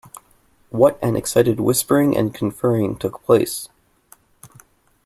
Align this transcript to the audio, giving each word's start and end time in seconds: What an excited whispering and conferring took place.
What 0.71 0.97
an 1.03 1.15
excited 1.15 1.59
whispering 1.59 2.17
and 2.17 2.33
conferring 2.33 2.97
took 2.97 3.23
place. 3.23 3.69